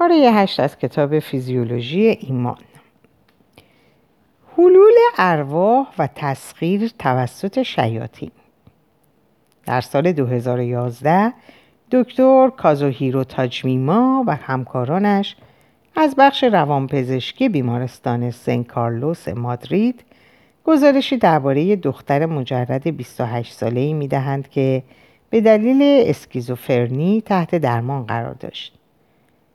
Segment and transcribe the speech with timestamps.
[0.00, 2.56] پاره هشت از کتاب فیزیولوژی ایمان
[4.56, 8.30] حلول ارواح و تسخیر توسط شیاطین
[9.66, 11.32] در سال 2011
[11.90, 15.36] دکتر کازوهیرو تاجمیما و همکارانش
[15.96, 20.04] از بخش روانپزشکی بیمارستان سن کارلوس مادرید
[20.64, 24.82] گزارشی درباره دختر مجرد 28 ساله‌ای می‌دهند که
[25.30, 28.79] به دلیل اسکیزوفرنی تحت درمان قرار داشت.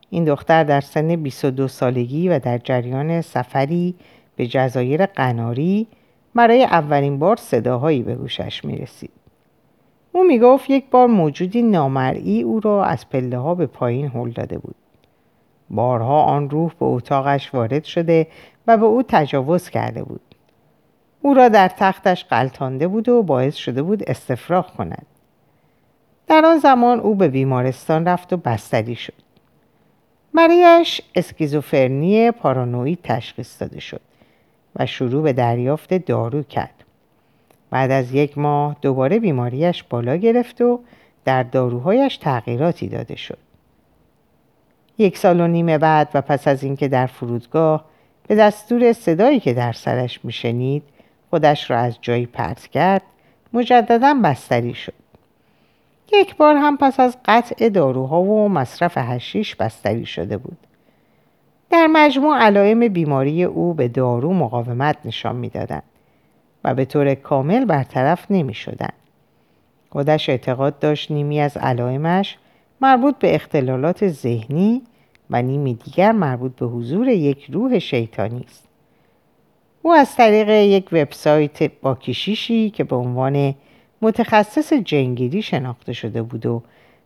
[0.09, 3.95] این دختر در سن 22 سالگی و در جریان سفری
[4.35, 5.87] به جزایر قناری
[6.35, 9.11] برای اولین بار صداهایی به گوشش می رسید.
[10.11, 14.29] او می گفت یک بار موجودی نامرئی او را از پله ها به پایین هل
[14.29, 14.75] داده بود.
[15.69, 18.27] بارها آن روح به اتاقش وارد شده
[18.67, 20.21] و به او تجاوز کرده بود.
[21.21, 25.05] او را در تختش قلتانده بود و باعث شده بود استفراغ کند.
[26.27, 29.24] در آن زمان او به بیمارستان رفت و بستری شد.
[30.35, 34.01] مریش اسکیزوفرنی پارانوید تشخیص داده شد
[34.75, 36.83] و شروع به دریافت دارو کرد.
[37.69, 40.79] بعد از یک ماه دوباره بیماریش بالا گرفت و
[41.25, 43.37] در داروهایش تغییراتی داده شد.
[44.97, 47.85] یک سال و نیم بعد و پس از اینکه در فرودگاه
[48.27, 50.83] به دستور صدایی که در سرش میشنید
[51.29, 53.01] خودش را از جایی پرت کرد
[53.53, 55.04] مجددا بستری شد
[56.13, 60.57] یک بار هم پس از قطع داروها و مصرف هشیش بستری شده بود
[61.69, 65.83] در مجموع علائم بیماری او به دارو مقاومت نشان می‌دادند
[66.63, 68.89] و به طور کامل برطرف نمی شدن.
[69.89, 72.37] خودش اعتقاد داشت نیمی از علائمش
[72.81, 74.81] مربوط به اختلالات ذهنی
[75.29, 78.67] و نیمی دیگر مربوط به حضور یک روح شیطانی است.
[79.81, 83.55] او از طریق یک وبسایت با کشیشی که به عنوان
[84.01, 86.63] متخصص جنگیری شناخته شده بود و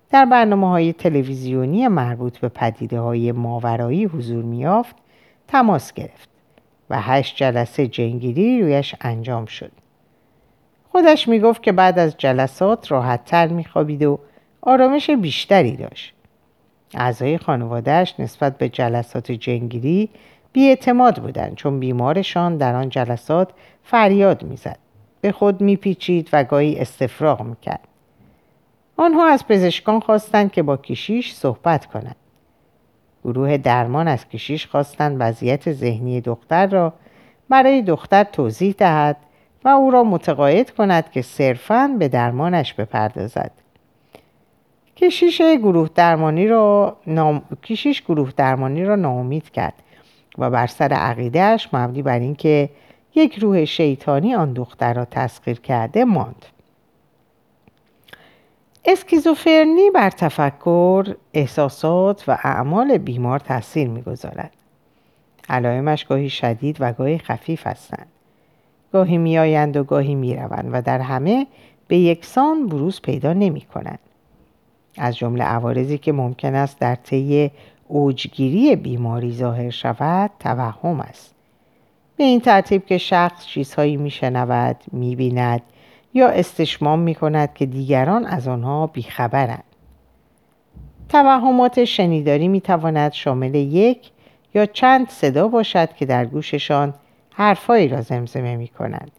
[0.09, 4.95] در برنامه های تلویزیونی مربوط به پدیده های ماورایی حضور میافت
[5.47, 6.29] تماس گرفت
[6.89, 9.71] و هشت جلسه جنگیری رویش انجام شد.
[10.91, 14.19] خودش می‌گفت که بعد از جلسات راحتتر میخوابید و
[14.61, 16.13] آرامش بیشتری داشت.
[16.93, 20.09] اعضای خانوادهش نسبت به جلسات جنگیری
[20.53, 23.49] بیاعتماد بودند چون بیمارشان در آن جلسات
[23.83, 24.79] فریاد می‌زد
[25.21, 27.87] به خود میپیچید و گاهی استفراغ می‌کرد.
[28.97, 32.15] آنها از پزشکان خواستند که با کشیش صحبت کنند.
[33.23, 36.93] گروه درمان از کشیش خواستند وضعیت ذهنی دختر را
[37.49, 39.17] برای دختر توضیح دهد
[39.63, 43.51] و او را متقاعد کند که صرفا به درمانش بپردازد.
[44.97, 47.41] کشیش گروه درمانی را نام...
[47.63, 49.73] کشیش گروه درمانی را ناامید کرد
[50.37, 52.69] و بر سر عقیدهش مبنی بر اینکه
[53.19, 56.45] یک روح شیطانی آن دختر را تسخیر کرده ماند
[58.85, 64.51] اسکیزوفرنی بر تفکر، احساسات و اعمال بیمار تاثیر می‌گذارد.
[65.49, 68.07] علائمش گاهی شدید و گاهی خفیف هستند.
[68.93, 71.47] گاهی میآیند و گاهی می‌روند و در همه
[71.87, 73.99] به یکسان بروز پیدا نمی کنند.
[74.97, 77.51] از جمله عوارضی که ممکن است در طی
[77.87, 81.35] اوجگیری بیماری ظاهر شود توهم است
[82.19, 85.61] به این ترتیب که شخص چیزهایی میشنود می‌بیند
[86.13, 89.63] یا استشمام می‌کند که دیگران از آنها بیخبرند
[91.09, 94.11] توهمات شنیداری می‌تواند شامل یک
[94.53, 96.93] یا چند صدا باشد که در گوششان
[97.33, 99.11] حرفهایی را زمزمه می کنند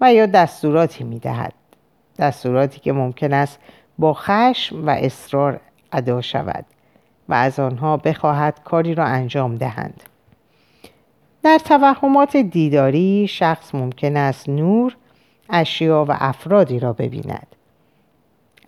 [0.00, 1.54] و یا دستوراتی می دهد.
[2.18, 3.58] دستوراتی که ممکن است
[3.98, 5.60] با خشم و اصرار
[5.92, 6.64] ادا شود
[7.28, 10.02] و از آنها بخواهد کاری را انجام دهند
[11.42, 14.96] در توهمات دیداری شخص ممکن است نور
[15.50, 17.46] اشیا و افرادی را ببیند.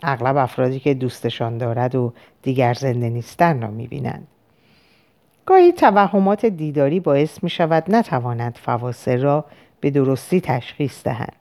[0.03, 4.27] اغلب افرادی که دوستشان دارد و دیگر زنده نیستن را می‌بینند.
[5.47, 9.45] گاهی توهمات دیداری باعث می شود نتوانند فواصل را
[9.81, 11.37] به درستی تشخیص دهند.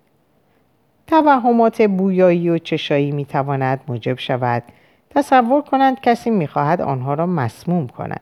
[1.07, 4.63] توهمات بویایی و چشایی می تواند موجب شود
[5.09, 8.21] تصور کنند کسی می‌خواهد آنها را مسموم کند.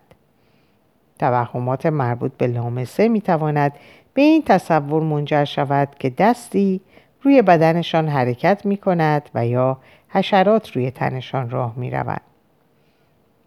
[1.18, 3.74] توهمات مربوط به لامسه می‌تواند
[4.14, 6.82] به این تصور منجر شود که دستی
[7.22, 9.78] روی بدنشان حرکت می کند و یا
[10.10, 12.22] حشرات روی تنشان راه می روند.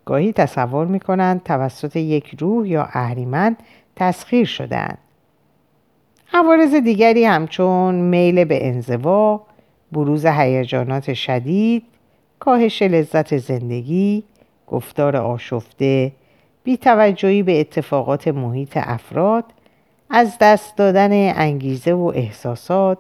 [0.05, 3.57] گاهی تصور می کنند توسط یک روح یا اهریمن
[3.97, 4.99] تسخیر شدهاند.
[6.35, 9.41] عوارض دیگری همچون میل به انزوا،
[9.93, 11.83] بروز هیجانات شدید،
[12.39, 14.25] کاهش لذت زندگی،
[14.67, 16.13] گفتار آشفته،
[16.65, 19.45] بیتوجهی به اتفاقات محیط افراد،
[20.11, 22.99] از دست دادن انگیزه و احساسات،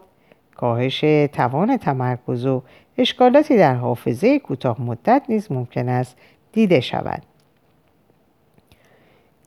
[0.57, 1.01] کاهش
[1.33, 2.63] توان تمرکز و
[2.99, 6.17] اشکالاتی در حافظه کوتاه مدت نیز ممکن است
[6.53, 7.23] دیده شود.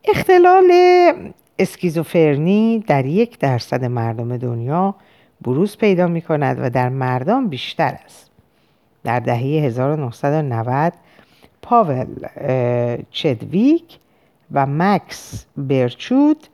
[0.06, 0.72] اختلال
[1.60, 4.96] اسکیزوفرنی در یک درصد مردم دنیا
[5.42, 8.32] بروز پیدا می کند و در مردان بیشتر است.
[9.04, 10.94] در دهه 1990
[11.62, 12.06] پاول
[13.12, 13.84] چدویک
[14.54, 16.48] و مکس برچود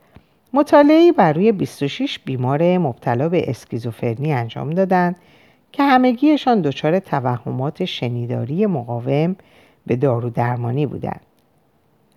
[0.52, 5.16] مطالعه بر روی 26 بیمار مبتلا به اسکیزوفرنی انجام دادند
[5.72, 9.36] که همگیشان دچار توهمات شنیداری مقاوم
[9.86, 11.20] به دارو درمانی بودند.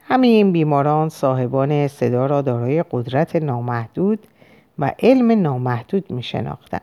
[0.02, 4.20] همه این بیماران صاحبان صدا را دارای قدرت نامحدود
[4.80, 6.82] و علم نامحدود می شناختند.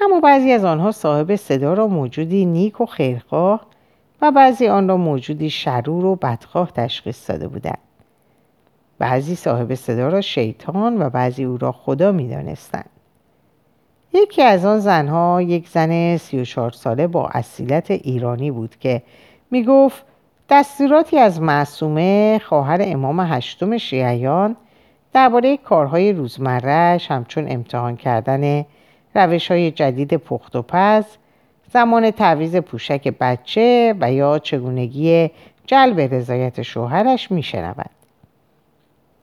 [0.00, 3.66] اما بعضی از آنها صاحب صدا را موجودی نیک و خیرخواه
[4.22, 7.78] و بعضی آن را موجودی شرور و بدخواه تشخیص داده بودند.
[8.98, 12.90] بعضی صاحب صدا را شیطان و بعضی او را خدا می دانستند.
[14.12, 19.02] یکی از آن زنها یک زن 34 ساله با اصیلت ایرانی بود که
[19.50, 20.04] می گفت
[20.50, 24.56] دستوراتی از معصومه خواهر امام هشتم شیعیان
[25.12, 28.64] درباره کارهای روزمرهش همچون امتحان کردن
[29.14, 31.04] روش های جدید پخت و پز
[31.72, 35.30] زمان تعویز پوشک بچه و یا چگونگی
[35.66, 37.90] جلب رضایت شوهرش میشنود.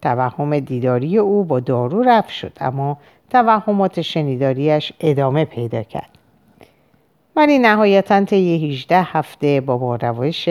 [0.01, 2.97] توهم دیداری او با دارو رفت شد اما
[3.29, 6.09] توهمات شنیداریش ادامه پیدا کرد.
[7.35, 10.49] ولی نهایتا طی 18 هفته با با روش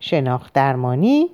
[0.00, 1.28] شناخت درمانی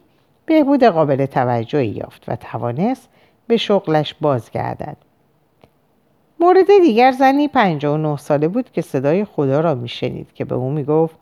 [0.47, 3.09] بهبود قابل توجهی یافت و توانست
[3.47, 5.08] به شغلش بازگردد.
[6.41, 11.17] مورد دیگر زنی 59 ساله بود که صدای خدا را میشنید که به او می‌گفت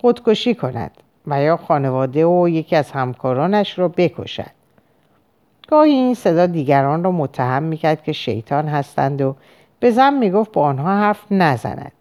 [0.00, 0.90] خودکشی کند
[1.26, 4.50] و یا خانواده و یکی از همکارانش را بکشد.
[5.68, 9.36] گاهی این صدا دیگران را متهم می‌کرد که شیطان هستند و
[9.80, 11.92] به زن می‌گفت با آنها حرف نزند.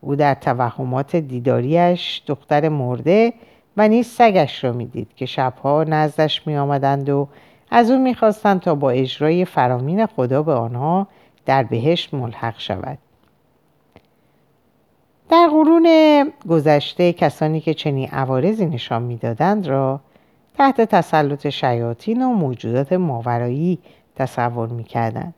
[0.00, 3.32] او در توهمات دیداریش دختر مرده
[3.76, 7.28] و نیز سگش را می‌دید که شبها نزدش می آمدند و
[7.70, 11.06] از او می‌خواستند تا با اجرای فرامین خدا به آنها
[11.46, 12.98] در بهشت ملحق شود.
[15.30, 15.88] در قرون
[16.48, 20.00] گذشته کسانی که چنین عوارضی نشان می‌دادند را
[20.58, 23.78] تحت تسلط شیاطین و موجودات ماورایی
[24.16, 25.34] تصور می‌کردند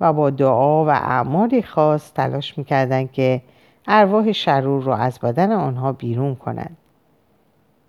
[0.00, 3.42] و با دعا و اعمالی خاص تلاش می‌کردند که
[3.86, 6.76] ارواح شرور را از بدن آنها بیرون کنند.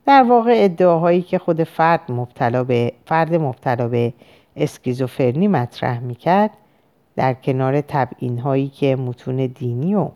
[0.06, 4.14] در واقع ادعاهایی که خود فرد مبتلا به فرد مبتلا به
[4.56, 6.50] اسکیزوفرنی مطرح می‌کرد
[7.18, 10.10] در کنار تبعین هایی که متون دینی و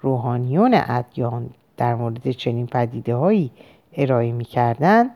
[0.00, 3.50] روحانیون ادیان در مورد چنین پدیده هایی
[3.96, 5.10] ارائه می‌کردند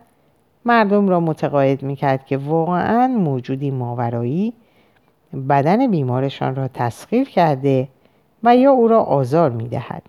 [0.65, 4.53] مردم را متقاعد می‌کرد که واقعا موجودی ماورایی
[5.49, 7.89] بدن بیمارشان را تسخیر کرده
[8.43, 10.03] و یا او را آزار می‌دهد.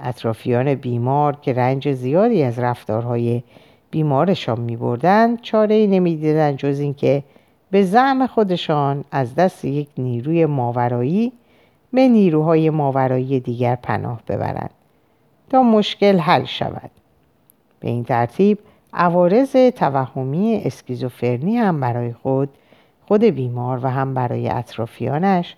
[0.00, 3.42] اطرافیان بیمار که رنج زیادی از رفتارهای
[3.90, 7.22] بیمارشان می بردن چاره ای نمی جز اینکه
[7.70, 11.32] به زعم خودشان از دست یک نیروی ماورایی
[11.92, 14.70] به نیروهای ماورایی دیگر پناه ببرند
[15.50, 16.90] تا مشکل حل شود
[17.80, 18.58] به این ترتیب
[18.92, 22.48] عوارض توهمی اسکیزوفرنی هم برای خود
[23.08, 25.56] خود بیمار و هم برای اطرافیانش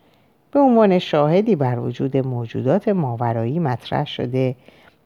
[0.52, 4.56] به عنوان شاهدی بر وجود موجودات ماورایی مطرح شده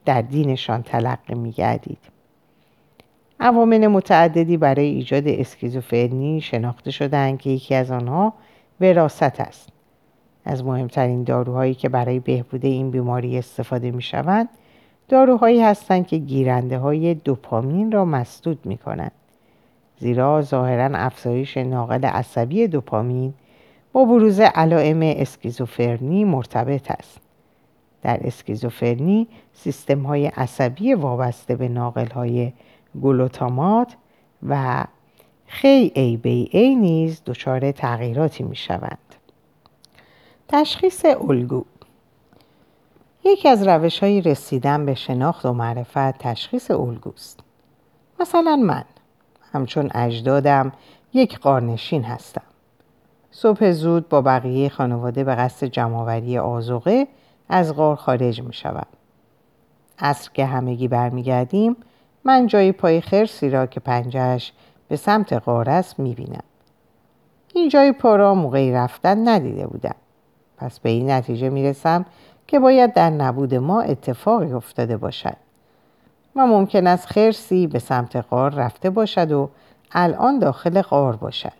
[0.05, 2.14] در دینشان تلقی می گردید.
[3.39, 8.33] عوامل متعددی برای ایجاد اسکیزوفرنی شناخته شدند که یکی از آنها
[8.81, 9.69] وراست است.
[10.45, 14.49] از مهمترین داروهایی که برای بهبود این بیماری استفاده می شوند
[15.09, 19.11] داروهایی هستند که گیرنده های دوپامین را مسدود می کنند.
[19.99, 23.33] زیرا ظاهرا افزایش ناقل عصبی دوپامین
[23.93, 27.19] با بروز علائم اسکیزوفرنی مرتبط است.
[28.01, 32.51] در اسکیزوفرنی سیستم های عصبی وابسته به ناقل های
[33.01, 33.95] گلوتامات
[34.49, 34.85] و
[35.47, 39.15] خی ای بی ای نیز دچار تغییراتی می شوند.
[40.47, 41.63] تشخیص الگو
[43.23, 47.39] یکی از روش های رسیدن به شناخت و معرفت تشخیص الگوست.
[48.19, 48.83] مثلا من
[49.53, 50.71] همچون اجدادم
[51.13, 52.41] یک قارنشین هستم.
[53.31, 57.07] صبح زود با بقیه خانواده به قصد جمعآوری آزوقه
[57.49, 58.87] از غار خارج می شوم.
[59.99, 61.75] عصر که همگی برمیگردیم
[62.25, 64.53] من جای پای خرسی را که پنجهش
[64.87, 66.43] به سمت غار است می بینم.
[67.53, 69.95] این جای پا را موقعی رفتن ندیده بودم.
[70.57, 72.05] پس به این نتیجه می رسم
[72.47, 75.37] که باید در نبود ما اتفاقی افتاده باشد.
[76.35, 79.49] و ممکن است خرسی به سمت غار رفته باشد و
[79.91, 81.53] الان داخل غار باشد.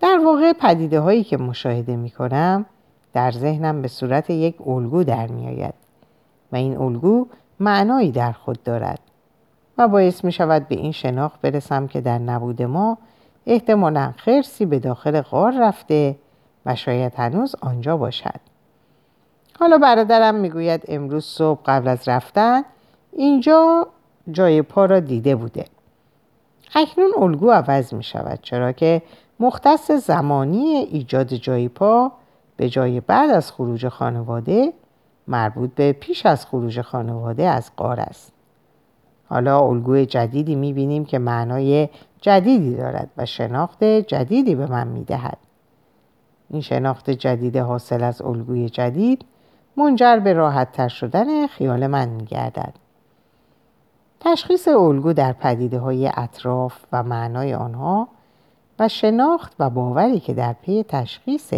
[0.00, 2.66] در واقع پدیده هایی که مشاهده می کنم
[3.12, 5.74] در ذهنم به صورت یک الگو در می آید
[6.52, 7.26] و این الگو
[7.60, 9.00] معنایی در خود دارد
[9.78, 12.98] و باعث می شود به این شناخت برسم که در نبود ما
[13.46, 16.16] احتمالا خرسی به داخل غار رفته
[16.66, 18.40] و شاید هنوز آنجا باشد.
[19.60, 22.62] حالا برادرم می‌گوید امروز صبح قبل از رفتن
[23.12, 23.86] اینجا
[24.30, 25.64] جای پا را دیده بوده.
[26.74, 29.02] اکنون الگو عوض می شود چرا که
[29.40, 32.12] مختص زمانی ایجاد جای پا
[32.56, 34.72] به جای بعد از خروج خانواده
[35.28, 38.37] مربوط به پیش از خروج خانواده از قار است.
[39.28, 41.88] حالا الگوی جدیدی می بینیم که معنای
[42.20, 45.38] جدیدی دارد و شناخت جدیدی به من می دهد.
[46.50, 49.24] این شناخت جدید حاصل از الگوی جدید
[49.76, 52.74] منجر به راحت تر شدن خیال من می گردد.
[54.20, 58.08] تشخیص الگو در پدیده های اطراف و معنای آنها
[58.78, 61.54] و شناخت و باوری که در پی تشخیص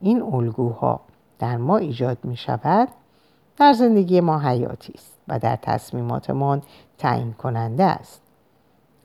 [0.00, 1.00] این الگوها
[1.38, 2.88] در ما ایجاد می شود
[3.56, 6.62] در زندگی ما حیاتی است و در تصمیماتمان
[6.98, 8.22] تعیین کننده است.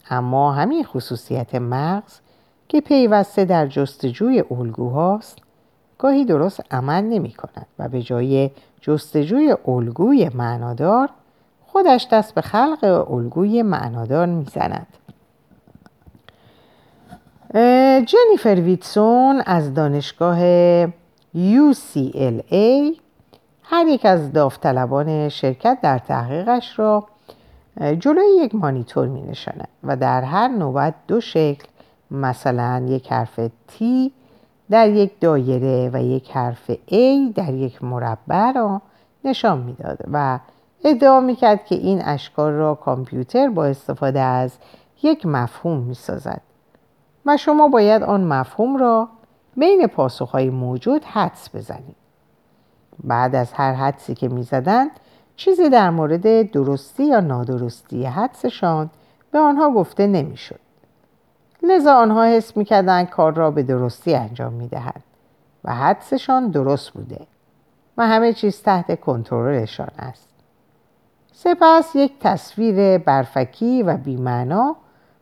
[0.10, 2.20] اما همین خصوصیت مغز
[2.68, 5.38] که پیوسته در جستجوی الگوهاست
[5.98, 11.10] گاهی درست عمل نمی کند و به جای جستجوی الگوی معنادار
[11.68, 14.88] خودش دست به خلق الگوی معنادار می‌زند
[18.06, 20.40] جنیفر ویتسون از دانشگاه
[21.36, 22.98] UCLA
[23.70, 27.08] هر یک از داوطلبان شرکت در تحقیقش را
[28.00, 31.68] جلوی یک مانیتور می نشاند و در هر نوبت دو شکل
[32.12, 33.84] مثلا یک حرف T
[34.70, 38.82] در یک دایره و یک حرف A در یک مربع را
[39.24, 40.40] نشان می‌داد و
[40.86, 44.58] ادعا می‌کرد که این اشکال را کامپیوتر با استفاده از
[45.04, 46.42] یک مفهوم می‌سازد
[47.26, 49.08] و شما باید آن مفهوم را
[49.58, 52.07] بین پاسخهای موجود حدس بزنید.
[53.04, 54.92] بعد از هر حدسی که می‌زدند
[55.36, 58.90] چیزی در مورد درستی یا نادرستی حدسشان
[59.32, 60.60] به آنها گفته نمی‌شد.
[61.64, 65.04] لذا آنها حس می‌کردند کار را به درستی انجام می‌دهند
[65.64, 67.28] و حدسشان درست بوده
[67.98, 70.28] و همه چیز تحت کنترلشان است.
[71.34, 74.76] سپس یک تصویر برفکی و بیمعنا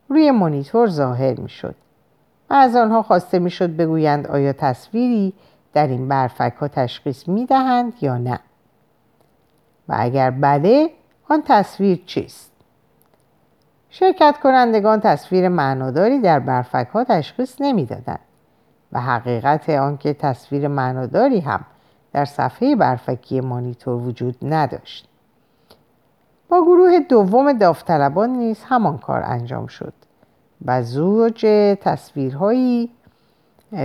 [0.10, 1.76] روی مانیتور ظاهر می‌شد
[2.50, 5.34] و از آنها خواسته می‌شد بگویند آیا تصویری
[5.76, 8.40] در این برفک ها تشخیص می دهند یا نه.
[9.88, 10.90] و اگر بله
[11.30, 12.52] آن تصویر چیست؟
[13.90, 18.20] شرکت کنندگان تصویر معناداری در برفک ها تشخیص نمی‌دادند
[18.92, 21.66] و حقیقت آنکه تصویر معناداری هم
[22.14, 25.10] در صفحه برفکی مانیتور وجود نداشت.
[26.50, 29.94] با گروه دوم داوطلبان نیز همان کار انجام شد
[30.66, 31.46] و زوج
[31.82, 32.92] تصویرهایی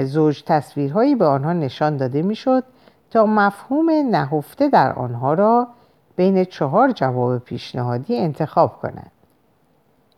[0.04, 2.64] زوج تصویرهایی به آنها نشان داده می‌شد
[3.11, 5.68] تا مفهوم نهفته در آنها را
[6.16, 9.11] بین چهار جواب پیشنهادی انتخاب کنند.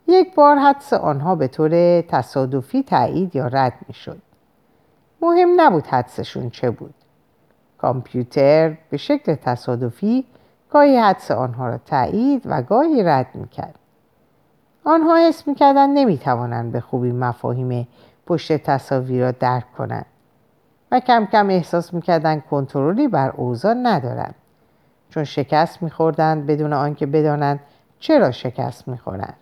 [0.07, 4.21] یک بار حدس آنها به طور تصادفی تایید یا رد می‌شد.
[5.21, 6.93] مهم نبود حدسشون چه بود.
[7.77, 10.25] کامپیوتر به شکل تصادفی
[10.69, 13.79] گاهی حدس آنها را تایید و گاهی رد می‌کرد.
[14.83, 17.87] آنها حس می‌کردند نمی‌توانند به خوبی مفاهیم
[18.27, 20.05] پشت تصاویر را درک کنند
[20.91, 24.35] و کم کم احساس می‌کردند کنترلی بر اوضاع ندارند.
[25.09, 27.59] چون شکست میخوردند بدون آنکه بدانند
[27.99, 29.37] چرا شکست می‌خورند.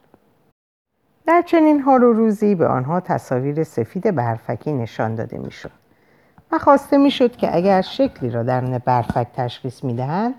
[1.28, 5.72] در چنین حال و روزی به آنها تصاویر سفید برفکی نشان داده می‌شد
[6.52, 10.34] و خواسته می‌شد که اگر شکلی را در برفک تشخیص می‌دهند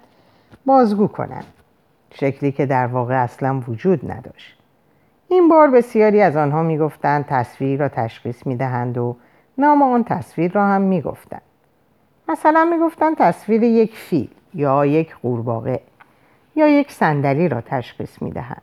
[0.66, 1.46] بازگو کنند.
[2.14, 4.61] شکلی که در واقع اصلا وجود نداشت.
[5.32, 9.16] این بار بسیاری از آنها می‌گفتند تصویر را تشخیص می‌دهند و
[9.58, 11.42] نام آن تصویر را هم می‌گفتند.
[12.28, 15.80] مثلا می‌گفتند تصویر یک فیل یا یک قورباغه
[16.56, 18.62] یا یک صندلی را تشخیص می‌دهند.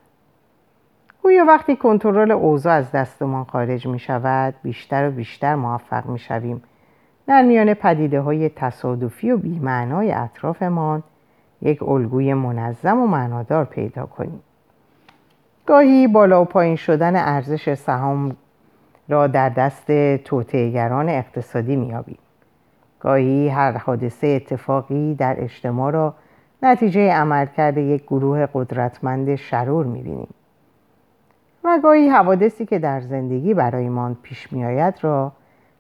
[1.23, 6.63] گویا وقتی کنترل اوضاع از دستمان خارج می شود بیشتر و بیشتر موفق می شویم
[7.27, 11.03] در میان پدیده های تصادفی و بیمعنای اطرافمان
[11.61, 14.41] یک الگوی منظم و معنادار پیدا کنیم.
[15.69, 18.35] گاهی بالا و پایین شدن ارزش سهام
[19.09, 22.17] را در دست توطئهگران اقتصادی میابیم
[22.99, 26.13] گاهی هر حادثه اتفاقی در اجتماع را
[26.63, 30.33] نتیجه عملکرد یک گروه قدرتمند شرور می‌بینیم
[31.63, 35.31] و گاهی حوادثی که در زندگی برایمان پیش میآید را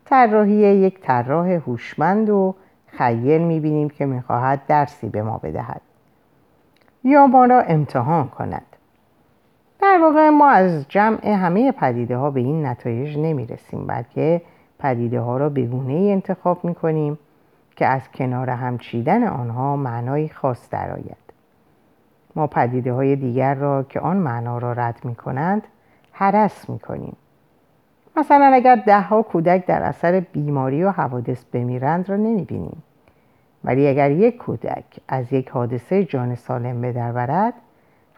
[0.05, 2.55] طراحی یک طراح هوشمند و
[2.87, 5.81] خیر می‌بینیم که می‌خواهد درسی به ما بدهد
[7.03, 8.68] یا ما را امتحان کند.
[9.81, 14.41] در واقع ما از جمع همه پدیده ها به این نتایج نمی رسیم بلکه
[14.79, 17.19] پدیده ها را به گونه ای انتخاب می کنیم
[17.75, 21.17] که از کنار هم چیدن آنها معنای خاص درآید.
[22.35, 25.67] ما پدیده های دیگر را که آن معنا را رد می کنند
[26.11, 27.15] حرس می کنیم
[28.17, 32.83] مثلا اگر دهها کودک در اثر بیماری و حوادث بمیرند را نمی بینیم
[33.63, 36.91] ولی اگر یک کودک از یک حادثه جان سالم به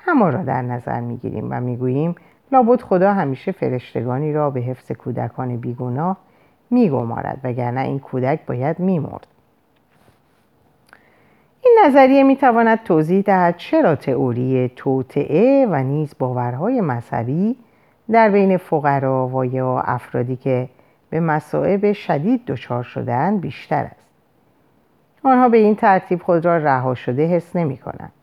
[0.06, 2.16] همه را در نظر می گیریم و می گوییم
[2.52, 6.18] لابد خدا همیشه فرشتگانی را به حفظ کودکان بیگناه
[6.70, 9.28] می گمارد وگرنه این کودک باید می مرد.
[11.64, 17.56] این نظریه می تواند توضیح دهد چرا تئوری توطعه و نیز باورهای مذهبی
[18.12, 20.70] در بین فقرا و یا افرادی که
[21.10, 24.08] به مصائب شدید دچار شدهاند بیشتر است
[25.24, 28.21] آنها به این ترتیب خود را رها شده حس نمی کنند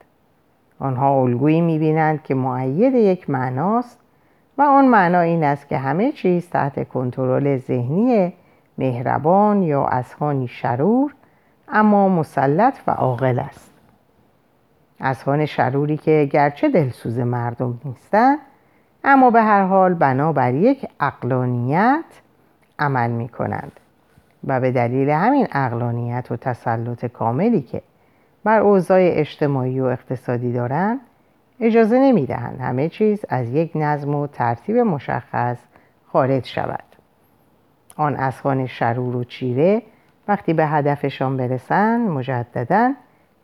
[0.78, 3.98] آنها الگویی می بینند که معید یک معناست
[4.58, 8.32] و آن معنا این است که همه چیز تحت کنترل ذهنی
[8.78, 11.14] مهربان یا اذهانی شرور
[11.68, 13.74] اما مسلط و عاقل است.
[15.00, 18.38] اذهان شروری که گرچه دلسوز مردم نیستند
[19.04, 22.04] اما به هر حال بنابر یک اقلانیت
[22.78, 23.72] عمل می کنند
[24.46, 27.82] و به دلیل همین اقلانیت و تسلط کاملی که
[28.48, 31.00] بر اوضاع اجتماعی و اقتصادی دارند
[31.60, 35.58] اجازه نمی دهند همه چیز از یک نظم و ترتیب مشخص
[36.06, 36.84] خارج شود.
[37.96, 39.82] آن اسخان شرور و چیره
[40.28, 42.92] وقتی به هدفشان برسند مجددا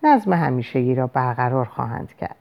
[0.02, 2.36] نظم همیشگی را برقرار خواهند کرد.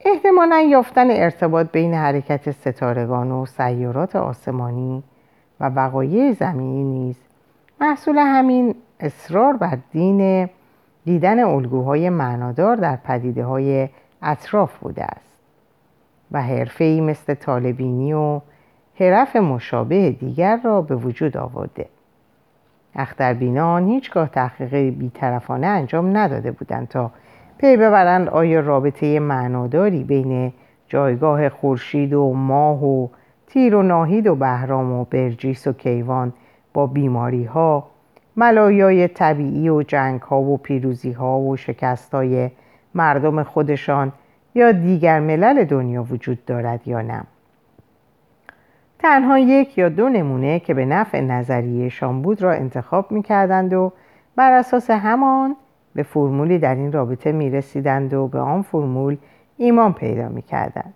[0.00, 5.02] احتمالا یافتن ارتباط بین حرکت ستارگان و سیارات آسمانی
[5.60, 7.16] و وقایع زمینی نیز
[7.80, 10.48] محصول همین اصرار بر دین
[11.04, 13.88] دیدن الگوهای معنادار در پدیده های
[14.22, 15.38] اطراف بوده است
[16.32, 16.42] و
[16.78, 18.40] ای مثل طالبینی و
[18.94, 21.86] حرف مشابه دیگر را به وجود آورده.
[22.94, 27.10] اختربینان هیچگاه تحقیق بیطرفانه انجام نداده بودند تا
[27.58, 30.52] پی ببرند آیا رابطه معناداری بین
[30.88, 33.08] جایگاه خورشید و ماه و
[33.46, 36.32] تیر و ناهید و بهرام و برجیس و کیوان
[36.74, 37.91] با بیماری ها
[38.36, 42.50] ملایای طبیعی و جنگ ها و پیروزی ها و شکست های
[42.94, 44.12] مردم خودشان
[44.54, 47.22] یا دیگر ملل دنیا وجود دارد یا نه
[48.98, 53.92] تنها یک یا دو نمونه که به نفع نظریهشان بود را انتخاب می کردند و
[54.36, 55.56] بر اساس همان
[55.94, 59.16] به فرمولی در این رابطه می رسیدند و به آن فرمول
[59.56, 60.94] ایمان پیدا می کردند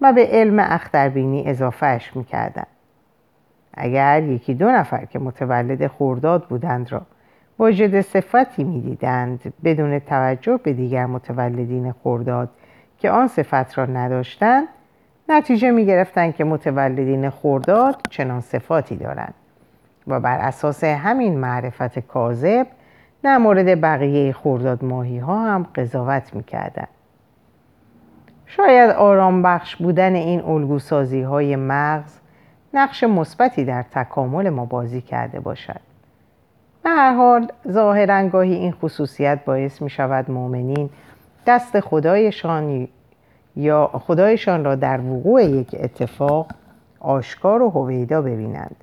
[0.00, 2.75] و به علم اختربینی اضافهش می کردند.
[3.76, 7.02] اگر یکی دو نفر که متولد خورداد بودند را
[7.58, 12.48] واجد صفتی می دیدند بدون توجه به دیگر متولدین خورداد
[12.98, 14.68] که آن صفت را نداشتند
[15.28, 19.34] نتیجه می گرفتند که متولدین خورداد چنان صفاتی دارند
[20.06, 22.66] و بر اساس همین معرفت کاذب
[23.22, 26.86] در مورد بقیه خورداد ماهی ها هم قضاوت می کردن.
[28.46, 32.18] شاید آرام بخش بودن این الگوسازی های مغز
[32.76, 35.80] نقش مثبتی در تکامل ما بازی کرده باشد.
[36.82, 40.90] به هر حال ظاهرا گاهی این خصوصیت باعث می شود مؤمنین
[41.46, 42.88] دست خدایشان
[43.56, 46.46] یا خدایشان را در وقوع یک اتفاق
[47.00, 48.76] آشکار و هویدا ببینند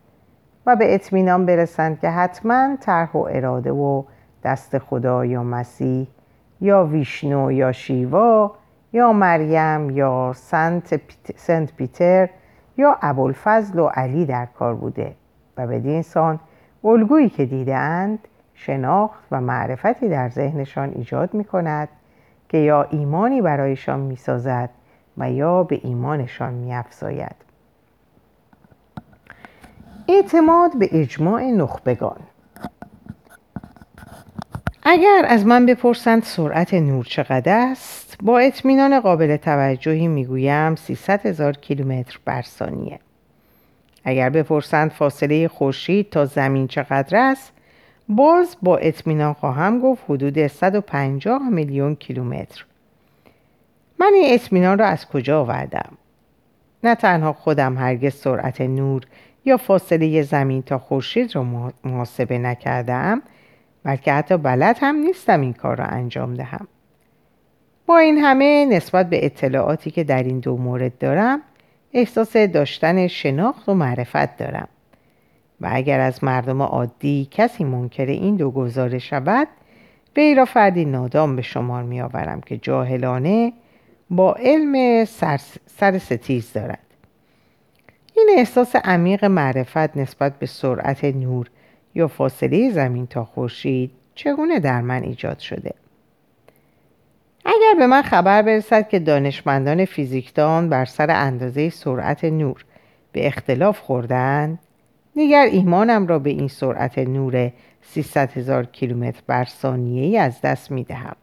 [0.66, 4.04] و به اطمینان برسند که حتما طرح و اراده و
[4.44, 6.08] دست خدا یا مسیح
[6.62, 8.56] یا ویشنو یا شیوا
[8.94, 11.02] یا مریم یا سنت,
[11.36, 12.30] سنت پیتر
[12.78, 15.16] یا ابوالفضل و علی در کار بوده
[15.58, 16.40] و به دینسان
[16.84, 18.20] الگویی که دیدند
[18.54, 21.90] شناخت و معرفتی در ذهنشان ایجاد می کند
[22.50, 24.70] که یا ایمانی برایشان می سازد
[25.18, 27.36] و یا به ایمانشان می افزاید.
[30.08, 32.20] اعتماد به اجماع نخبگان
[34.84, 41.58] اگر از من بپرسند سرعت نور چقدر است با اطمینان قابل توجهی می‌گویم 300 هزار
[41.58, 43.00] کیلومتر بر ثانیه.
[44.04, 47.54] اگر بپرسند فاصله خورشید تا زمین چقدر است
[48.10, 52.66] باز با اطمینان خواهم گفت حدود 150 میلیون کیلومتر.
[54.00, 55.98] من این اطمینان را از کجا آوردم؟
[56.84, 59.02] نه تنها خودم هرگز سرعت نور
[59.46, 61.44] یا فاصله زمین تا خورشید را
[61.84, 63.22] محاسبه نکردم
[63.84, 66.68] بلکه حتی بلد هم نیستم این کار را انجام دهم.
[67.86, 71.42] با این همه نسبت به اطلاعاتی که در این دو مورد دارم
[71.94, 74.68] احساس داشتن شناخت و معرفت دارم.
[75.62, 79.48] و اگر از مردم عادی کسی منکر این دو گزاره شود
[80.18, 83.54] وی را فردی نادام به شمار می آورم که جاهلانه
[84.10, 86.80] با علم سر, سر ستیز دارد.
[88.16, 91.50] این احساس عمیق معرفت نسبت به سرعت نور
[91.96, 95.74] یا فاصله زمین تا خورشید چگونه در من ایجاد شده؟
[97.46, 102.66] اگر به من خبر برسد که دانشمندان فیزیکدان بر سر اندازه سرعت نور
[103.12, 104.60] به اختلاف خوردند
[105.16, 107.52] دیگر ایمانم را به این سرعت نور
[107.82, 111.16] 300 هزار کیلومتر بر ثانیه از دست می دهم.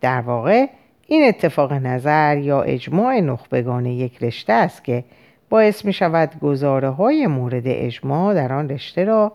[0.00, 0.66] در واقع
[1.06, 5.04] این اتفاق نظر یا اجماع نخبگان یک رشته است که
[5.50, 9.32] باعث می شود گزاره های مورد اجماع در آن رشته را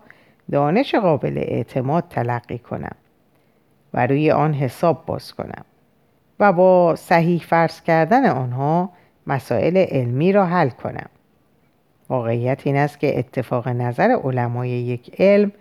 [0.50, 2.96] دانش قابل اعتماد تلقی کنم
[3.94, 5.64] و روی آن حساب باز کنم
[6.40, 8.90] و با صحیح فرض کردن آنها
[9.26, 11.08] مسائل علمی را حل کنم
[12.08, 15.52] واقعیت این است که اتفاق نظر علمای یک علم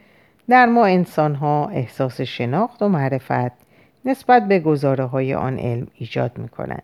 [0.49, 3.51] در ما انسان ها احساس شناخت و معرفت
[4.05, 6.83] نسبت به گزاره های آن علم ایجاد می کند.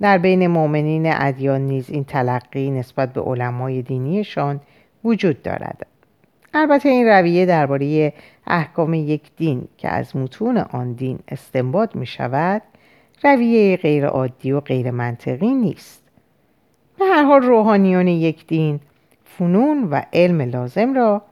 [0.00, 4.60] در بین مؤمنین ادیان نیز این تلقی نسبت به علمای دینیشان
[5.04, 5.86] وجود دارد.
[6.54, 8.12] البته این رویه درباره
[8.46, 12.62] احکام یک دین که از متون آن دین استنباط می شود
[13.24, 16.02] رویه غیر عادی و غیر منطقی نیست.
[16.98, 18.80] به هر حال روحانیان یک دین
[19.24, 21.22] فنون و علم لازم را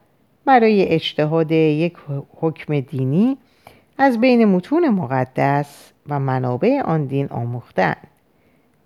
[0.45, 1.95] برای اجتهاد یک
[2.41, 3.37] حکم دینی
[3.99, 7.97] از بین متون مقدس و منابع آن دین آموختن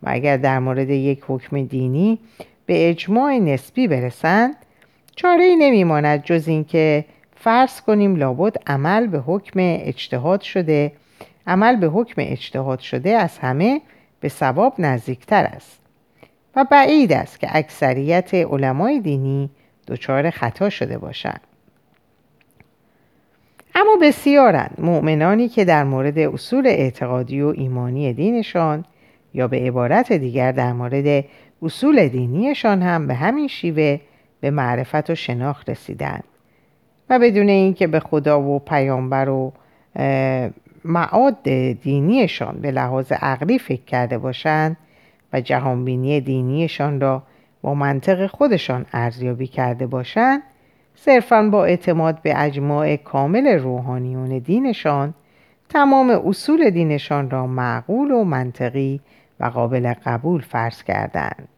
[0.02, 2.18] و اگر در مورد یک حکم دینی
[2.66, 4.56] به اجماع نسبی برسند
[5.16, 7.04] چاره نمیماند جز اینکه
[7.36, 10.92] فرض کنیم لابد عمل به حکم اجتهاد شده.
[11.46, 13.80] عمل به حکم اجتهاد شده از همه
[14.20, 15.80] به ثواب نزدیکتر است
[16.56, 19.50] و بعید است که اکثریت علمای دینی
[19.88, 21.40] دچار خطا شده باشند.
[23.74, 28.84] اما بسیارند مؤمنانی که در مورد اصول اعتقادی و ایمانی دینشان
[29.34, 31.24] یا به عبارت دیگر در مورد
[31.62, 34.00] اصول دینیشان هم به همین شیوه
[34.46, 36.24] به معرفت و شناخت رسیدند
[37.10, 39.52] و بدون اینکه به خدا و پیامبر و
[40.84, 41.42] معاد
[41.82, 44.76] دینیشان به لحاظ عقلی فکر کرده باشند
[45.32, 47.22] و جهانبینی دینیشان را
[47.62, 50.42] با منطق خودشان ارزیابی کرده باشند
[50.94, 55.14] صرفا با اعتماد به اجماع کامل روحانیون دینشان
[55.68, 59.00] تمام اصول دینشان را معقول و منطقی
[59.40, 61.48] و قابل قبول فرض کردند.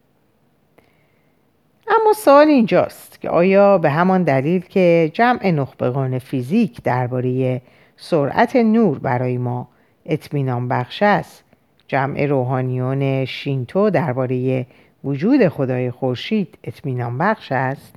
[1.89, 7.61] اما سوال اینجاست که آیا به همان دلیل که جمع نخبگان فیزیک درباره
[7.97, 9.67] سرعت نور برای ما
[10.05, 11.43] اطمینان بخش است
[11.87, 14.65] جمع روحانیون شینتو درباره
[15.03, 17.95] وجود خدای خورشید اطمینان بخش است؟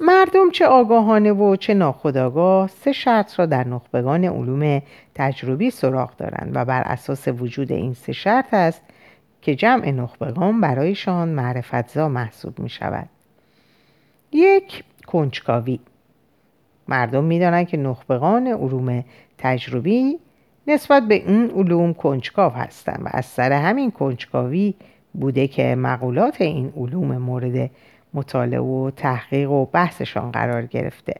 [0.00, 4.82] مردم چه آگاهانه و چه ناخداگاه سه شرط را در نخبگان علوم
[5.14, 8.82] تجربی سراغ دارند و بر اساس وجود این سه شرط است
[9.48, 13.08] که جمع نخبگان برایشان معرفتزا محسوب می شود
[14.32, 15.80] یک کنجکاوی.
[16.88, 19.04] مردم می دانند که نخبگان علوم
[19.38, 20.18] تجربی
[20.66, 24.74] نسبت به این علوم کنجکاو هستند و از سر همین کنجکاوی
[25.14, 27.70] بوده که مقولات این علوم مورد
[28.14, 31.14] مطالعه و تحقیق و بحثشان قرار گرفته.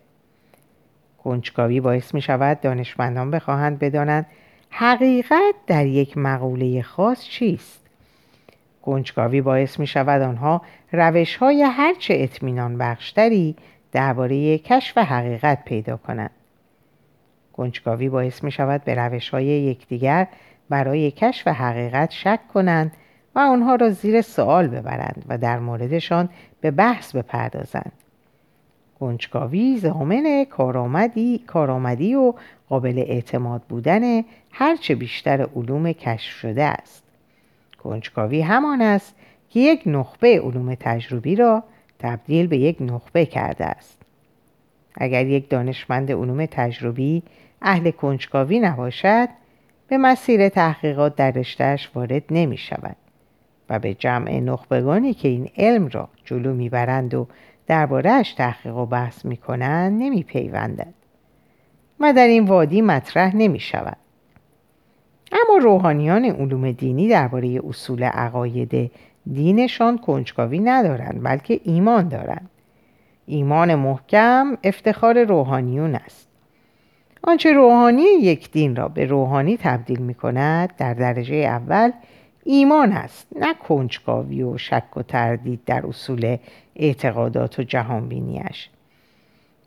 [1.18, 4.26] کنجکاوی باعث می شود دانشمندان بخواهند بدانند
[4.70, 7.77] حقیقت در یک مقوله خاص چیست.
[8.82, 10.62] کنجکاوی باعث می شود آنها
[10.92, 13.56] روش های هرچه اطمینان بخشتری
[13.92, 16.30] درباره کشف حقیقت پیدا کنند.
[17.52, 20.26] کنجکاوی باعث می شود به روش های یکدیگر
[20.68, 22.92] برای کشف حقیقت شک کنند
[23.34, 26.28] و آنها را زیر سوال ببرند و در موردشان
[26.60, 27.92] به بحث بپردازند.
[29.00, 32.34] کنجکاوی زامن کارآمدی کارآمدی و
[32.68, 37.07] قابل اعتماد بودن هرچه بیشتر علوم کشف شده است.
[37.78, 39.14] کنجکاوی همان است
[39.50, 41.64] که یک نخبه علوم تجربی را
[41.98, 44.02] تبدیل به یک نخبه کرده است
[44.94, 47.22] اگر یک دانشمند علوم تجربی
[47.62, 49.28] اهل کنجکاوی نباشد
[49.88, 52.96] به مسیر تحقیقات در رشتهش وارد نمی شود
[53.70, 57.26] و به جمع نخبگانی که این علم را جلو می‌برند و
[57.66, 60.94] دربارهش تحقیق و بحث می‌کنند نمیپیوندد
[62.00, 63.96] و در این وادی مطرح نمی شود.
[65.32, 68.90] اما روحانیان علوم دینی درباره اصول عقاید
[69.32, 72.50] دینشان کنجکاوی ندارند بلکه ایمان دارند.
[73.26, 76.28] ایمان محکم افتخار روحانیون است.
[77.22, 81.92] آنچه روحانی یک دین را به روحانی تبدیل می کند در درجه اول
[82.44, 86.36] ایمان است نه کنجکاوی و شک و تردید در اصول
[86.76, 88.68] اعتقادات و جهانبینیش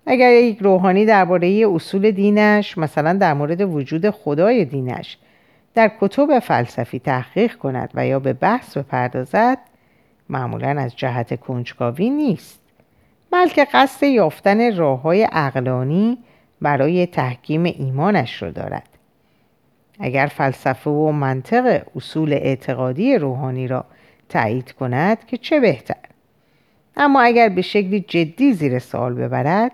[0.05, 5.17] اگر یک روحانی درباره اصول دینش مثلا در مورد وجود خدای دینش
[5.75, 9.57] در کتب فلسفی تحقیق کند و یا به بحث بپردازد
[10.29, 12.59] معمولا از جهت کنجکاوی نیست
[13.31, 16.17] بلکه قصد یافتن راه های اقلانی
[16.61, 18.87] برای تحکیم ایمانش رو دارد.
[19.99, 23.85] اگر فلسفه و منطق اصول اعتقادی روحانی را
[24.29, 25.95] تایید کند که چه بهتر؟
[26.97, 29.71] اما اگر به شکلی جدی زیر سوال ببرد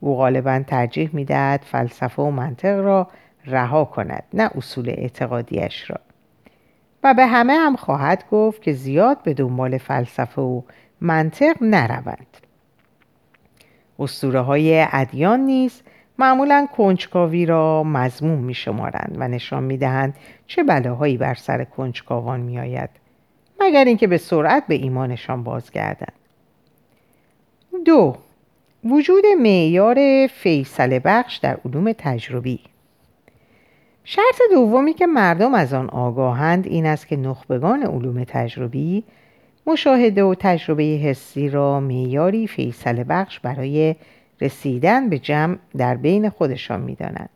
[0.00, 3.08] او غالبا ترجیح می‌دهد فلسفه و منطق را
[3.46, 5.96] رها کند نه اصول اعتقادیش را.
[7.02, 10.62] و به همه هم خواهد گفت که زیاد به دنبال فلسفه و
[11.00, 12.36] منطق نروند.
[13.98, 15.82] اسطوره های ادیان نیز
[16.18, 20.14] معمولا کنجکاوی را مضمون می شمارند و نشان می دهند
[20.46, 22.90] چه بلاهایی بر سر کنجکاوان می آید
[23.60, 26.12] مگر اینکه به سرعت به ایمانشان بازگردند.
[27.84, 28.16] دو
[28.84, 32.60] وجود معیار فیصل بخش در علوم تجربی.
[34.04, 39.04] شرط دومی که مردم از آن آگاهند این است که نخبگان علوم تجربی
[39.66, 43.96] مشاهده و تجربه حسی را معیاری فیصل بخش برای
[44.40, 47.28] رسیدن به جمع در بین خودشان می‌دانند.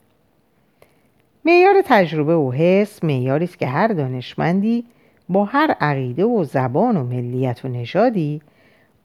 [1.45, 4.85] معیار تجربه و حس معیاری است که هر دانشمندی
[5.29, 8.41] با هر عقیده و زبان و ملیت و نژادی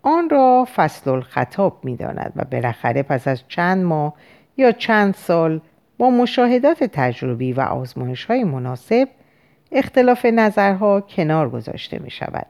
[0.02, 4.14] آن را فصل الخطاب می داند و بالاخره پس از چند ماه
[4.58, 5.62] یا چند سال
[5.98, 9.08] با مشاهدات تجربی و آزمایش های مناسب
[9.72, 12.46] اختلاف نظرها کنار گذاشته می شود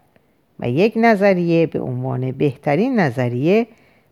[0.59, 3.67] و یک نظریه به عنوان بهترین نظریه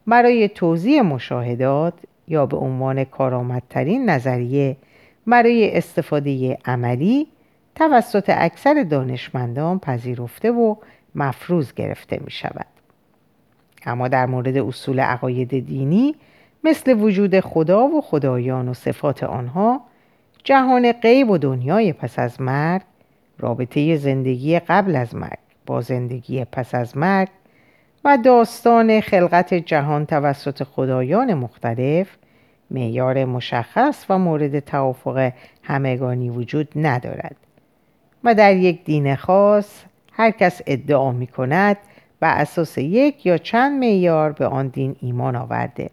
[0.07, 1.93] برای توضیح مشاهدات
[2.27, 4.77] یا به عنوان کارآمدترین نظریه
[5.27, 7.27] برای استفاده عملی
[7.75, 10.75] توسط اکثر دانشمندان پذیرفته و
[11.15, 12.65] مفروض گرفته می شود.
[13.85, 16.15] اما در مورد اصول عقاید دینی
[16.63, 19.81] مثل وجود خدا و خدایان و صفات آنها
[20.43, 22.81] جهان غیب و دنیای پس از مرگ
[23.39, 27.29] رابطه زندگی قبل از مرگ با زندگی پس از مرگ
[28.05, 32.17] و داستان خلقت جهان توسط خدایان مختلف
[32.71, 35.31] معیار مشخص و مورد توافق
[35.63, 37.35] همگانی وجود ندارد.
[38.23, 41.77] و در یک دین خاص هر کس ادعا می کند
[42.19, 45.89] بر اساس یک یا چند معیار به آن دین ایمان آورده.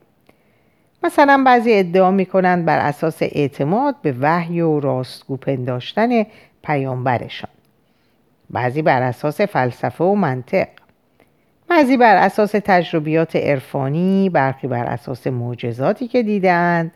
[1.02, 6.26] مثلا بعضی ادعا می کنند بر اساس اعتماد به وحی و راستگو پنداشتن
[6.64, 7.50] پیامبرشان.
[8.50, 10.68] بعضی بر اساس فلسفه و منطق.
[11.68, 16.92] بعضی بر اساس تجربیات عرفانی برخی بر اساس معجزاتی که دیدند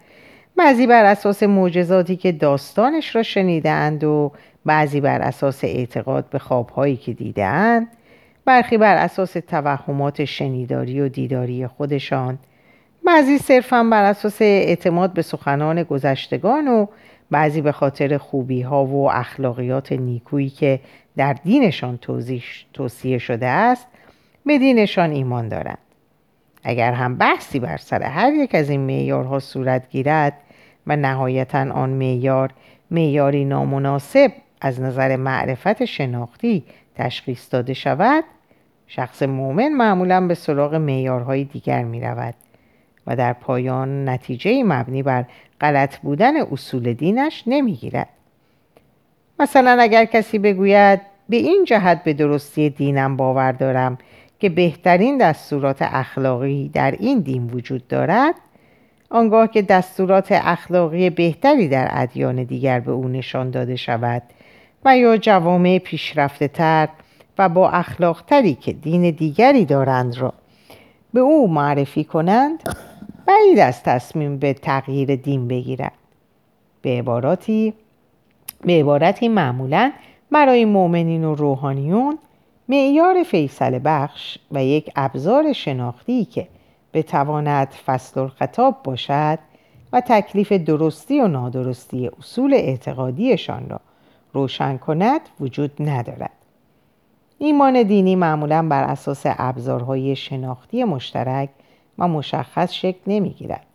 [0.56, 4.32] بعضی بر اساس معجزاتی که داستانش را شنیدند و
[4.64, 7.88] بعضی بر اساس اعتقاد به خوابهایی که دیدند
[8.44, 12.38] برخی بر اساس توهمات شنیداری و دیداری خودشان.
[13.06, 16.86] بعضی صرفا بر اساس اعتماد به سخنان گذشتگان و
[17.30, 20.80] بعضی به خاطر خوبی ها و اخلاقیات نیکویی که
[21.16, 21.98] در دینشان
[22.72, 23.86] توصیه شده است
[24.46, 25.78] به دینشان ایمان دارند.
[26.64, 30.32] اگر هم بحثی بر سر هر یک از این معیارها صورت گیرد
[30.86, 32.50] و نهایتا آن معیار
[32.90, 38.24] معیاری نامناسب از نظر معرفت شناختی تشخیص داده شود
[38.86, 42.34] شخص مؤمن معمولا به سراغ معیارهای دیگر می رود
[43.06, 45.24] و در پایان نتیجه مبنی بر
[45.60, 48.08] غلط بودن اصول دینش نمی گیرد.
[49.38, 53.98] مثلا اگر کسی بگوید به این جهت به درستی دینم باور دارم
[54.40, 58.34] که بهترین دستورات اخلاقی در این دین وجود دارد
[59.10, 64.22] آنگاه که دستورات اخلاقی بهتری در ادیان دیگر به او نشان داده شود
[64.84, 66.88] و یا جوامع پیشرفته تر
[67.38, 70.32] و با اخلاقتری که دین دیگری دارند را
[71.14, 72.62] به او معرفی کنند
[73.26, 75.92] بعید از تصمیم به تغییر دین بگیرد.
[76.82, 77.74] به عباراتی
[78.60, 79.92] به عبارتی معمولا
[80.30, 82.18] برای مؤمنین و روحانیون
[82.68, 86.48] معیار فیصل بخش و یک ابزار شناختی که
[86.94, 89.38] بتواند فصل خطاب باشد
[89.92, 93.80] و تکلیف درستی و نادرستی اصول اعتقادیشان را
[94.32, 96.30] روشن کند وجود ندارد.
[97.38, 101.48] ایمان دینی معمولا بر اساس ابزارهای شناختی مشترک
[101.98, 103.66] و مشخص شکل نمی‌گیرد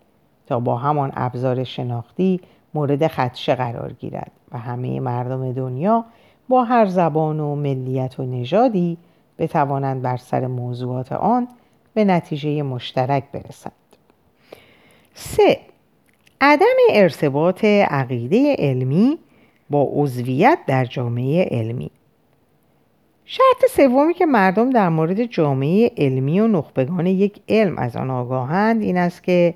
[0.47, 2.41] تا با همان ابزار شناختی
[2.73, 6.05] مورد خدشه قرار گیرد و همه مردم دنیا
[6.49, 8.97] با هر زبان و ملیت و نژادی
[9.37, 11.47] بتوانند بر سر موضوعات آن
[11.93, 13.73] به نتیجه مشترک برسند.
[15.13, 15.59] 3.
[16.41, 19.17] عدم ارتباط عقیده علمی
[19.69, 21.91] با عضویت در جامعه علمی
[23.29, 28.81] شرط سومی که مردم در مورد جامعه علمی و نخبگان یک علم از آن آگاهند
[28.81, 29.53] این است که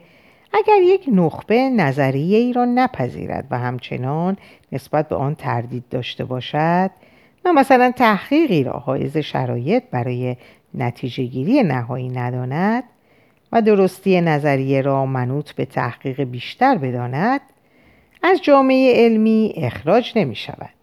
[0.53, 4.37] اگر یک نخبه نظریه ای را نپذیرد و همچنان
[4.71, 6.91] نسبت به آن تردید داشته باشد
[7.45, 10.35] و مثلا تحقیقی را حائز شرایط برای
[10.73, 12.83] نتیجه گیری نهایی نداند
[13.51, 17.41] و درستی نظریه را منوط به تحقیق بیشتر بداند
[18.23, 20.80] از جامعه علمی اخراج نمی شود.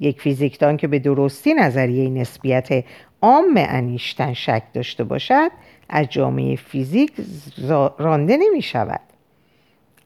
[0.00, 2.84] یک فیزیکدان که به درستی نظریه نسبیت
[3.22, 5.50] عام انیشتن شک داشته باشد
[5.88, 7.12] از جامعه فیزیک
[7.98, 9.00] رانده نمی شود.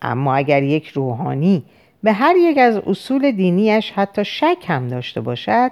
[0.03, 1.63] اما اگر یک روحانی
[2.03, 5.71] به هر یک از اصول دینیش حتی شک هم داشته باشد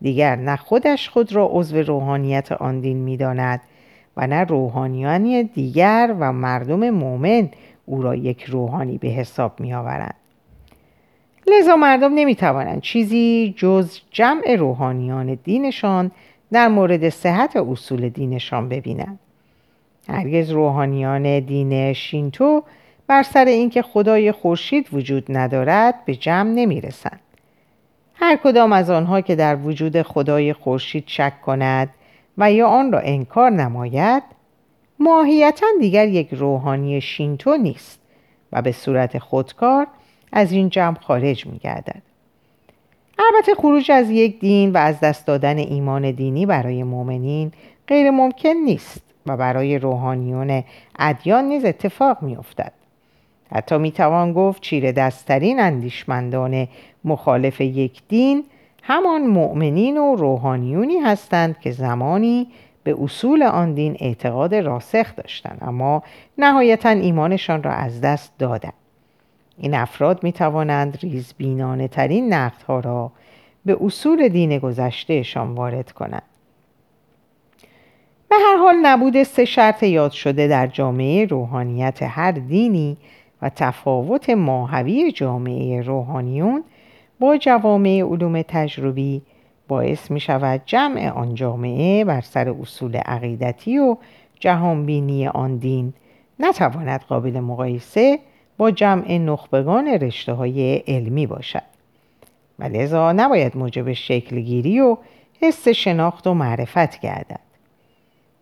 [0.00, 3.60] دیگر نه خودش خود را عضو روحانیت آن دین می داند
[4.16, 7.48] و نه روحانیانی دیگر و مردم مؤمن
[7.86, 10.19] او را یک روحانی به حساب می آورند.
[11.50, 16.10] لذا مردم نمی توانند چیزی جز جمع روحانیان دینشان
[16.52, 19.18] در مورد صحت اصول دینشان ببینند.
[20.08, 22.62] هرگز روحانیان دین شینتو
[23.06, 27.20] بر سر اینکه خدای خورشید وجود ندارد به جمع نمی رسند.
[28.14, 31.88] هر کدام از آنها که در وجود خدای خورشید شک کند
[32.38, 34.22] و یا آن را انکار نماید
[34.98, 38.00] ماهیتا دیگر یک روحانی شینتو نیست
[38.52, 39.86] و به صورت خودکار
[40.32, 42.02] از این جمع خارج می گردد.
[43.18, 47.52] البته خروج از یک دین و از دست دادن ایمان دینی برای مؤمنین
[47.88, 50.64] غیر ممکن نیست و برای روحانیون
[50.98, 52.72] ادیان نیز اتفاق می افتد.
[53.52, 56.68] حتی می توان گفت چیر دستترین اندیشمندان
[57.04, 58.44] مخالف یک دین
[58.82, 62.46] همان مؤمنین و روحانیونی هستند که زمانی
[62.84, 66.02] به اصول آن دین اعتقاد راسخ داشتند اما
[66.38, 68.72] نهایتا ایمانشان را از دست دادند
[69.60, 73.12] این افراد می توانند ریزبینانه ترین نقدها را
[73.64, 76.22] به اصول دین گذشتهشان وارد کنند.
[78.28, 82.96] به هر حال نبود سه شرط یاد شده در جامعه روحانیت هر دینی
[83.42, 86.64] و تفاوت ماهوی جامعه روحانیون
[87.20, 89.22] با جوامع علوم تجربی
[89.68, 93.96] باعث می شود جمع آن جامعه بر سر اصول عقیدتی و
[94.40, 95.92] جهانبینی آن دین
[96.38, 98.18] نتواند قابل مقایسه
[98.60, 101.62] با جمع نخبگان رشته های علمی باشد.
[102.58, 104.96] و لذا نباید موجب شکلگیری و
[105.40, 107.40] حس شناخت و معرفت گردد.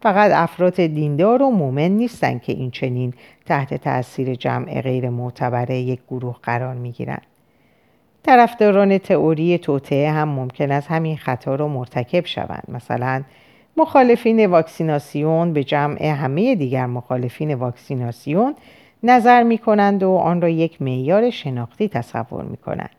[0.02, 3.14] فقط افراد دیندار و مؤمن نیستند که این چنین
[3.46, 7.26] تحت تاثیر جمع غیر معتبره یک گروه قرار می گیرند.
[8.22, 12.64] طرفداران تئوری توطعه هم ممکن است همین خطا را مرتکب شوند.
[12.68, 13.22] مثلا
[13.76, 18.54] مخالفین واکسیناسیون به جمع همه دیگر مخالفین واکسیناسیون
[19.02, 22.90] نظر می کنند و آن را یک معیار شناختی تصور می کنند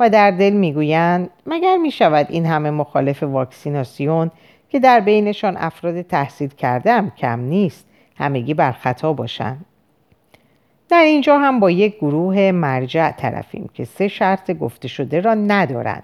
[0.00, 4.30] و در دل می گویند مگر می شود این همه مخالف واکسیناسیون
[4.68, 9.64] که در بینشان افراد تحصیل کرده هم کم نیست همگی بر خطا باشند؟
[10.88, 16.02] در اینجا هم با یک گروه مرجع طرفیم که سه شرط گفته شده را ندارند.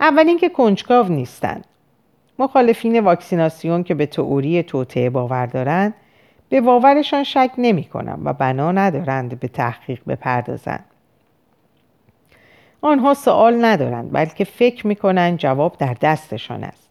[0.00, 1.64] اول اینکه کنجکاو نیستند.
[2.38, 5.94] مخالفین واکسیناسیون که به تئوری توطعه باور دارند
[6.52, 10.84] به باورشان شک نمی کنم و بنا ندارند به تحقیق بپردازند.
[12.80, 16.90] آنها سوال ندارند بلکه فکر می کنند جواب در دستشان است.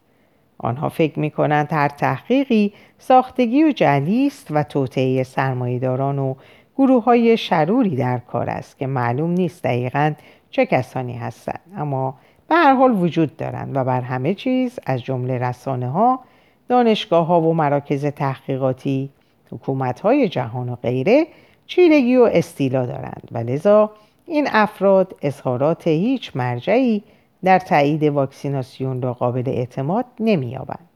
[0.58, 6.34] آنها فکر می کنند هر تحقیقی ساختگی و جلی است و توطعه سرمایهداران و
[6.76, 10.12] گروه های شروری در کار است که معلوم نیست دقیقا
[10.50, 11.60] چه کسانی هستند.
[11.76, 12.14] اما
[12.48, 16.20] به هر حال وجود دارند و بر همه چیز از جمله رسانه ها
[16.68, 19.10] دانشگاه ها و مراکز تحقیقاتی
[19.52, 21.26] حکومت های جهان و غیره
[21.66, 23.90] چیرگی و استیلا دارند و لذا
[24.26, 27.02] این افراد اظهارات هیچ مرجعی
[27.44, 30.88] در تایید واکسیناسیون را قابل اعتماد نمییابند.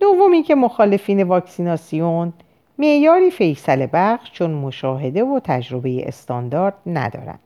[0.00, 2.32] دومی که مخالفین واکسیناسیون
[2.78, 7.38] معیاری فیصل بخش چون مشاهده و تجربه استاندارد ندارند.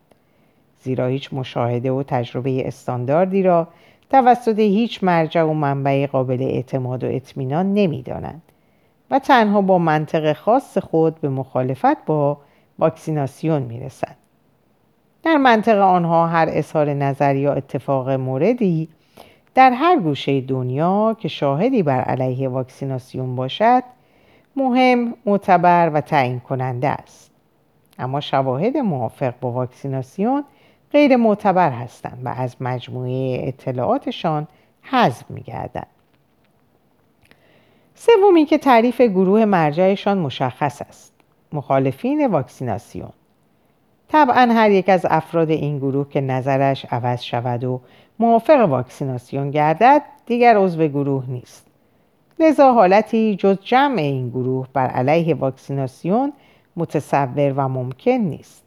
[0.82, 3.68] زیرا هیچ مشاهده و تجربه استانداردی را
[4.10, 8.42] توسط هیچ مرجع و منبع قابل اعتماد و اطمینان نمی‌دانند.
[9.10, 12.38] و تنها با منطق خاص خود به مخالفت با
[12.78, 14.16] واکسیناسیون می‌رسند
[15.22, 18.88] در منطق آنها هر اظهار نظر یا اتفاق موردی
[19.54, 23.82] در هر گوشه دنیا که شاهدی بر علیه واکسیناسیون باشد
[24.56, 27.30] مهم، معتبر و تعیین کننده است.
[27.98, 30.44] اما شواهد موافق با واکسیناسیون
[30.92, 34.48] غیر معتبر هستند و از مجموعه اطلاعاتشان
[34.82, 35.86] حذف می‌گردند.
[38.00, 41.12] سومی که تعریف گروه مرجعشان مشخص است.
[41.52, 43.12] مخالفین واکسیناسیون.
[44.08, 47.80] طبعا هر یک از افراد این گروه که نظرش عوض شود و
[48.18, 51.66] موافق واکسیناسیون گردد دیگر عضو گروه نیست.
[52.38, 56.32] لذا حالتی جز جمع این گروه بر علیه واکسیناسیون
[56.76, 58.64] متصور و ممکن نیست.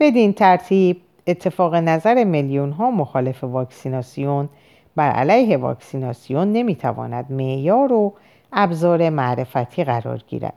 [0.00, 4.48] بدین ترتیب اتفاق نظر میلیون ها مخالف واکسیناسیون
[4.96, 8.12] بر علیه واکسیناسیون نمی‌تواند معیار و
[8.52, 10.54] ابزار معرفتی قرار گیرد.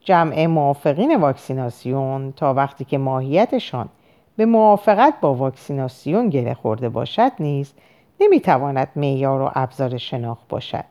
[0.00, 3.88] جمع موافقین واکسیناسیون تا وقتی که ماهیتشان
[4.36, 7.72] به موافقت با واکسیناسیون گره خورده باشد نیز
[8.20, 10.84] نمی‌تواند معیار و ابزار شناخت باشد.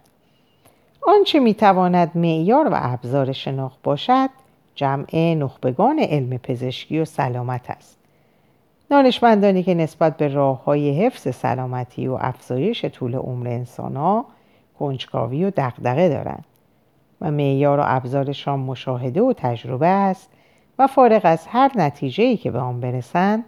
[1.07, 4.29] آنچه می‌تواند معیار و ابزار شناخت باشد
[4.75, 8.02] جمع نخبگان علم پزشکی و سلامت است.
[8.93, 14.25] دانشمندانی که نسبت به راه های حفظ سلامتی و افزایش طول عمر انسانها
[14.79, 16.45] کنجکاوی و دقدقه دارند
[17.21, 20.29] و معیار و ابزارشان مشاهده و تجربه است
[20.79, 23.43] و فارغ از هر نتیجه که به آن برسند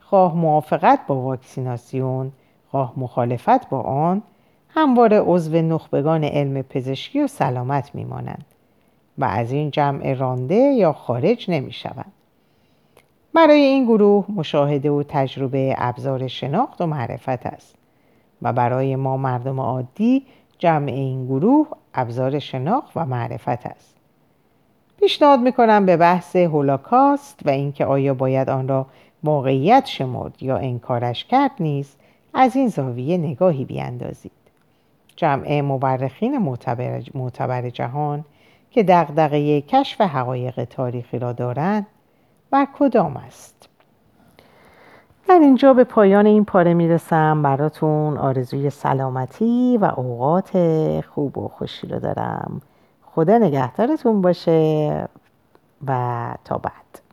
[0.00, 2.32] خواه موافقت با واکسیناسیون
[2.70, 4.22] خواه مخالفت با آن
[4.68, 8.44] همواره عضو نخبگان علم پزشکی و سلامت میمانند
[9.18, 12.12] و از این جمع رانده یا خارج نمی شوند.
[13.34, 17.74] برای این گروه مشاهده و تجربه ابزار شناخت و معرفت است
[18.42, 20.26] و برای ما مردم عادی
[20.58, 23.96] جمع این گروه ابزار شناخت و معرفت است.
[25.00, 28.86] پیشنهاد می‌کنم به بحث هولوکاست و اینکه آیا باید آن را
[29.24, 31.96] واقعیت شمرد یا انکارش کرد نیز
[32.34, 34.32] از این زاویه نگاهی بیاندازید.
[35.16, 38.24] جمع مورخین معتبر, معتبر جهان
[38.70, 41.86] که دغدغه کشف حقایق تاریخی را دارند
[42.50, 43.68] بر کدام است؟
[45.28, 47.42] در اینجا به پایان این پاره می‌رسم.
[47.42, 50.50] براتون آرزوی سلامتی و اوقات
[51.14, 52.60] خوب و خوشی رو دارم.
[53.04, 55.08] خدا نگهدارتون باشه
[55.86, 57.09] و تا بعد.